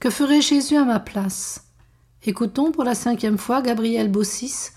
[0.00, 1.66] Que ferait Jésus à ma place?
[2.24, 4.70] Écoutons pour la cinquième fois Gabriel Bossis,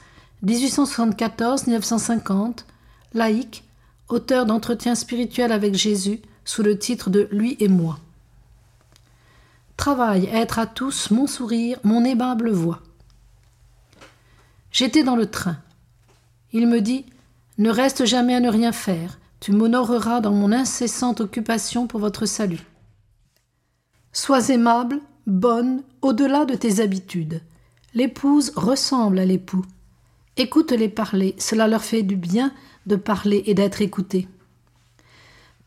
[0.43, 2.65] 1874-1950,
[3.13, 3.63] laïque,
[4.09, 7.99] auteur d'entretiens spirituels avec Jésus sous le titre de Lui et moi.
[9.77, 12.81] Travail à être à tous mon sourire, mon aimable voix.
[14.73, 15.55] J'étais dans le train.
[16.51, 17.05] Il me dit
[17.57, 22.25] Ne reste jamais à ne rien faire, tu m'honoreras dans mon incessante occupation pour votre
[22.25, 22.67] salut.
[24.11, 27.41] Sois aimable, bonne, au-delà de tes habitudes.
[27.93, 29.65] L'épouse ressemble à l'époux.
[30.35, 32.51] Écoute-les parler, cela leur fait du bien
[32.85, 34.27] de parler et d'être écoutés.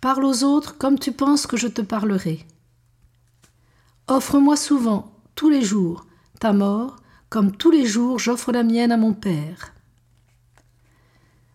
[0.01, 2.45] Parle aux autres comme tu penses que je te parlerai.
[4.09, 6.07] Offre-moi souvent, tous les jours,
[6.41, 6.97] ta mort,
[7.29, 9.73] comme tous les jours j'offre la mienne à mon Père.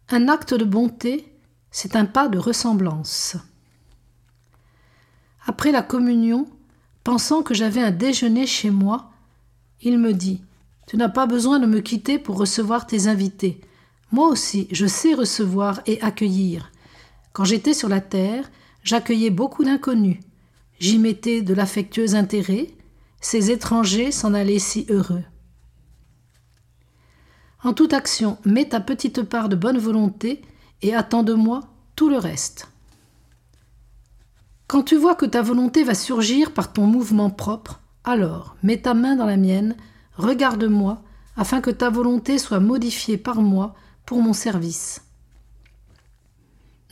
[0.09, 1.33] Un acte de bonté,
[1.69, 3.37] c'est un pas de ressemblance.
[5.45, 6.47] Après la communion,
[7.03, 9.11] pensant que j'avais un déjeuner chez moi,
[9.81, 10.41] il me dit
[10.87, 13.61] Tu n'as pas besoin de me quitter pour recevoir tes invités.
[14.11, 16.71] Moi aussi, je sais recevoir et accueillir.
[17.33, 18.51] Quand j'étais sur la terre,
[18.83, 20.19] j'accueillais beaucoup d'inconnus.
[20.79, 22.67] J'y mettais de l'affectueux intérêt.
[23.21, 25.23] Ces étrangers s'en allaient si heureux.
[27.63, 30.41] En toute action, mets ta petite part de bonne volonté
[30.81, 31.61] et attends de moi
[31.95, 32.70] tout le reste.
[34.71, 38.93] Quand tu vois que ta volonté va surgir par ton mouvement propre, alors mets ta
[38.93, 39.75] main dans la mienne,
[40.15, 41.01] regarde-moi,
[41.35, 45.01] afin que ta volonté soit modifiée par moi pour mon service.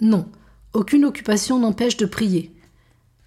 [0.01, 0.27] Non,
[0.73, 2.53] aucune occupation n'empêche de prier.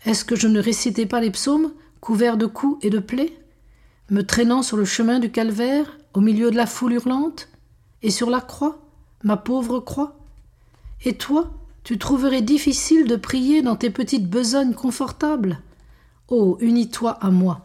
[0.05, 1.73] Est-ce que je ne récitais pas les psaumes,
[2.03, 3.33] couverts de coups et de plaies,
[4.11, 7.49] me traînant sur le chemin du calvaire, au milieu de la foule hurlante,
[8.03, 8.83] et sur la croix,
[9.25, 10.19] ma pauvre croix?
[11.07, 11.55] Et toi,
[11.85, 15.61] tu trouverais difficile de prier dans tes petites besognes confortables
[16.29, 17.63] Oh, unis-toi à moi.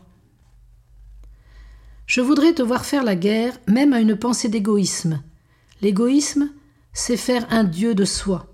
[2.06, 5.22] Je voudrais te voir faire la guerre, même à une pensée d'égoïsme.
[5.82, 6.50] L'égoïsme,
[6.94, 8.48] c'est faire un Dieu de soi.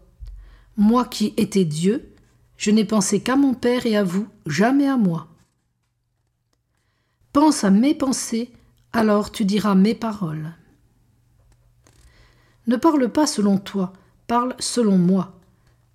[0.76, 2.14] Moi qui étais Dieu,
[2.58, 5.28] je n'ai pensé qu'à mon Père et à vous, jamais à moi.
[7.32, 8.52] Pense à mes pensées,
[8.92, 10.54] alors tu diras mes paroles.
[12.68, 13.94] Ne parle pas selon toi,
[14.28, 15.40] parle selon moi.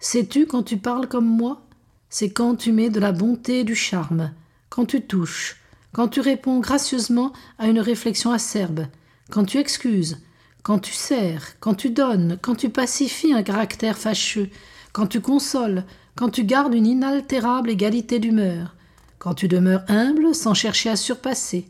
[0.01, 1.63] Sais-tu quand tu parles comme moi
[2.09, 4.33] C'est quand tu mets de la bonté et du charme,
[4.69, 5.57] quand tu touches,
[5.93, 8.87] quand tu réponds gracieusement à une réflexion acerbe,
[9.31, 10.19] quand tu excuses,
[10.63, 14.51] quand tu sers, quand tu donnes, quand tu pacifies un caractère fâcheux,
[14.93, 18.77] quand tu consoles, quand tu gardes une inaltérable égalité d'humeur,
[19.19, 21.67] quand tu demeures humble sans chercher à surpasser,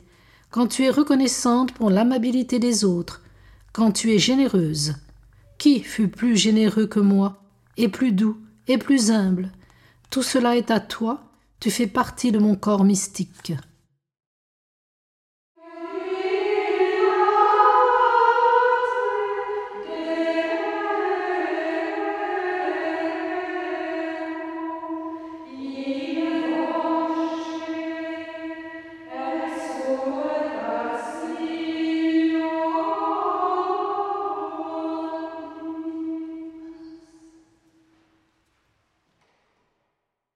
[0.50, 3.22] quand tu es reconnaissante pour l'amabilité des autres,
[3.72, 4.96] quand tu es généreuse.
[5.56, 7.42] Qui fut plus généreux que moi,
[7.78, 9.50] et plus doux, et plus humble
[10.10, 13.54] Tout cela est à toi, tu fais partie de mon corps mystique.